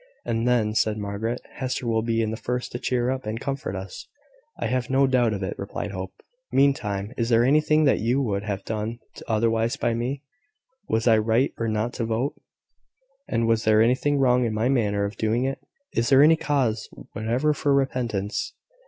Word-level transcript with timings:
"And 0.25 0.47
then," 0.47 0.73
said 0.73 0.97
Margaret, 0.97 1.39
"Hester 1.57 1.85
will 1.85 2.01
be 2.01 2.25
the 2.25 2.35
first 2.35 2.71
to 2.71 2.79
cheer 2.79 3.11
up 3.11 3.27
and 3.27 3.39
comfort 3.39 3.75
us." 3.75 4.07
"I 4.57 4.65
have 4.65 4.89
no 4.89 5.05
doubt 5.05 5.31
of 5.31 5.43
it," 5.43 5.53
replied 5.59 5.91
Hope. 5.91 6.23
"Meantime, 6.51 7.13
is 7.17 7.29
there 7.29 7.43
anything 7.45 7.83
that 7.83 7.99
you 7.99 8.19
would 8.19 8.41
have 8.41 8.61
had 8.61 8.65
done 8.65 8.99
otherwise 9.27 9.77
by 9.77 9.93
me? 9.93 10.23
Was 10.89 11.07
I 11.07 11.19
right 11.19 11.53
or 11.59 11.67
not 11.67 11.93
to 11.93 12.05
vote? 12.05 12.33
and 13.27 13.45
was 13.47 13.63
there 13.63 13.79
anything 13.79 14.17
wrong 14.17 14.43
in 14.43 14.55
my 14.55 14.69
manner 14.69 15.05
of 15.05 15.17
doing 15.17 15.43
it? 15.43 15.59
Is 15.93 16.09
there 16.09 16.23
any 16.23 16.35
cause 16.35 16.89
whatever 17.13 17.53
for 17.53 17.71
repentance?" 17.71 18.53